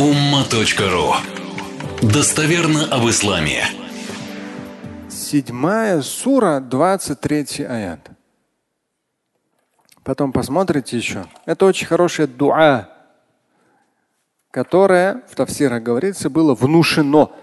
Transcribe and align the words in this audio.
umma.ru 0.00 1.12
Достоверно 2.00 2.86
об 2.86 3.06
исламе. 3.10 3.64
Седьмая 5.10 6.00
сура, 6.00 6.60
23 6.60 7.66
аят. 7.66 8.10
Потом 10.02 10.32
посмотрите 10.32 10.96
еще. 10.96 11.26
Это 11.44 11.66
очень 11.66 11.86
хорошая 11.86 12.26
дуа, 12.28 12.88
которое 14.50 15.22
в 15.28 15.34
Тавсирах 15.34 15.82
говорится, 15.82 16.30
было 16.30 16.54
внушено 16.54 17.36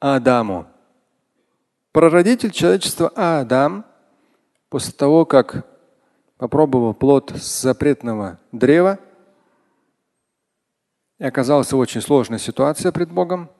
Адаму. 0.00 0.66
Прародитель 1.92 2.50
человечества 2.50 3.12
Адам, 3.14 3.84
после 4.68 4.92
того, 4.94 5.24
как 5.24 5.64
попробовал 6.38 6.92
плод 6.92 7.34
с 7.36 7.62
запретного 7.62 8.40
древа, 8.50 8.98
и 11.18 11.24
оказался 11.24 11.76
в 11.76 11.78
очень 11.78 12.00
сложной 12.00 12.38
ситуации 12.38 12.90
пред 12.90 13.10
Богом, 13.10 13.50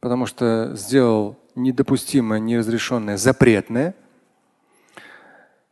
потому 0.00 0.26
что 0.26 0.72
сделал 0.74 1.36
недопустимое, 1.54 2.40
неразрешенное, 2.40 3.16
запретное. 3.16 3.94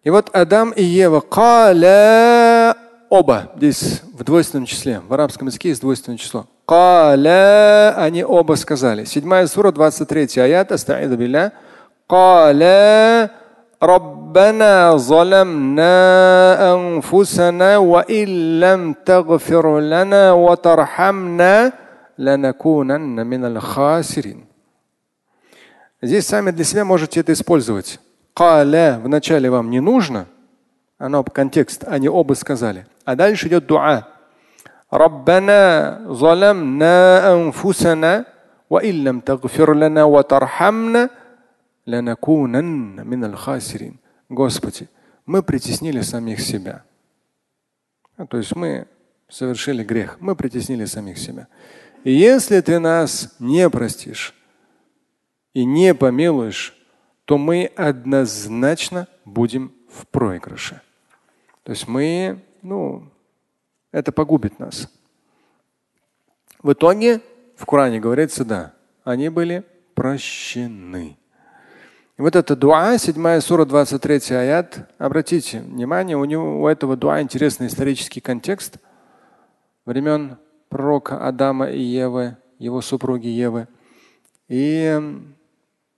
И 0.05 0.11
вот 0.11 0.31
Адам 0.35 0.71
и 0.71 0.83
Ева 0.83 1.21
каля 1.21 2.77
оба, 3.09 3.53
здесь 3.57 4.03
в 4.13 4.23
двойственном 4.23 4.67
числе, 4.67 5.01
в 5.01 5.13
арабском 5.13 5.49
языке 5.49 5.71
есть 5.71 5.81
двойственное 5.81 6.19
число. 6.19 6.47
Каля, 6.67 7.95
они 7.97 8.23
оба 8.25 8.55
сказали. 8.55 9.05
Седьмая 9.05 9.47
сура, 9.47 9.73
23 9.73 10.41
аят, 10.43 10.71
астаиду 10.71 11.17
билля. 11.17 11.53
Каля 12.07 13.33
ربنا 13.84 14.96
ظلمنا 14.96 15.94
أنفسنا 16.74 17.78
وإن 17.78 18.60
لم 18.60 18.94
تغفر 18.94 19.80
لنا 19.80 20.32
وترحمنا 20.32 21.74
لنكونن 22.18 23.28
من 23.28 23.46
الخاسرين. 23.46 24.46
Здесь 26.02 26.28
сами 26.28 26.52
для 26.52 26.66
себя 26.66 26.86
можете 26.86 27.20
это 27.22 27.32
использовать. 27.34 28.00
Каля 28.34 29.00
вначале 29.04 29.50
вам 29.50 29.70
не 29.70 29.80
нужно, 29.80 30.26
оно 30.98 31.24
контекст, 31.24 31.84
они 31.88 32.10
оба 32.10 32.34
сказали. 32.34 32.86
А 33.06 33.16
дальше 33.16 33.48
идет 33.48 33.66
дуа. 33.66 34.04
ربنا 34.94 36.00
ظلمنا 36.08 37.34
أنفسنا 37.34 38.26
وإن 38.70 39.04
لم 39.04 39.20
تغفر 39.20 39.74
لنا 39.74 40.04
وترحمنا 40.04 41.10
Господи, 44.29 44.91
мы 45.25 45.43
притеснили 45.43 46.03
самих 46.03 46.39
себя. 46.41 46.85
А, 48.19 48.27
то 48.27 48.37
есть 48.37 48.55
мы 48.55 48.87
совершили 49.27 49.83
грех, 49.83 50.21
мы 50.21 50.37
притеснили 50.37 50.85
самих 50.85 51.17
себя. 51.17 51.49
И 52.05 52.13
если 52.13 52.61
ты 52.61 52.79
нас 52.79 53.35
не 53.39 53.71
простишь 53.71 54.35
и 55.55 55.65
не 55.65 55.95
помилуешь, 55.95 56.77
то 57.25 57.39
мы 57.39 57.73
однозначно 57.75 59.09
будем 59.25 59.73
в 59.91 60.07
проигрыше. 60.09 60.83
То 61.63 61.73
есть 61.73 61.89
мы, 61.89 62.45
ну, 62.61 63.11
это 63.93 64.13
погубит 64.13 64.59
нас. 64.59 64.93
В 66.63 66.71
итоге 66.75 67.23
в 67.57 67.65
Коране 67.65 67.99
говорится, 67.99 68.45
да, 68.45 68.75
они 69.05 69.31
были 69.31 69.65
прощены. 69.95 71.17
И 72.19 72.21
вот 72.21 72.35
это 72.35 72.57
дуа, 72.57 72.99
7 72.99 73.41
сура, 73.41 73.65
23 73.65 74.35
аят. 74.35 74.91
Обратите 74.99 75.61
внимание, 75.61 76.17
у, 76.17 76.25
него, 76.25 76.63
у 76.63 76.67
этого 76.67 76.97
дуа 76.97 77.23
интересный 77.23 77.69
исторический 77.69 78.21
контекст 78.21 78.79
времен 79.85 80.37
пророка 80.69 81.25
Адама 81.25 81.71
и 81.71 81.81
Евы, 81.81 82.37
его 82.59 82.81
супруги 82.81 83.29
Евы. 83.29 83.69
И 84.49 85.01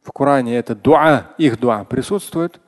в 0.02 0.12
Коране 0.12 0.58
это 0.58 0.74
дуа, 0.74 1.34
их 1.38 1.58
дуа 1.58 1.84
присутствует. 1.84 2.60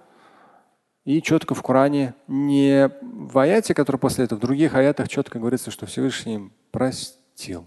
И 1.04 1.20
четко 1.20 1.54
в 1.54 1.62
Коране 1.62 2.14
не 2.28 2.90
в 3.02 3.38
аяте, 3.38 3.74
который 3.74 3.98
после 3.98 4.24
этого, 4.24 4.38
в 4.38 4.42
других 4.42 4.74
аятах 4.74 5.10
четко 5.10 5.38
говорится, 5.38 5.70
что 5.70 5.84
Всевышний 5.84 6.36
им 6.36 6.52
простил. 6.70 7.66